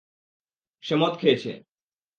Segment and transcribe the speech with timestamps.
[0.83, 1.51] সে মদ খেয়েছে।